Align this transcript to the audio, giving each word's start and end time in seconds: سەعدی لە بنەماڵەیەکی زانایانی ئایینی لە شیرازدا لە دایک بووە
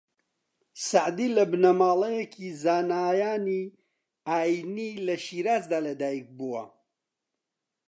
سەعدی 0.87 1.29
لە 1.35 1.43
بنەماڵەیەکی 1.51 2.47
زانایانی 2.63 3.63
ئایینی 4.29 4.91
لە 5.07 5.15
شیرازدا 5.25 5.79
لە 5.87 5.93
دایک 6.01 6.27
بووە 6.37 6.65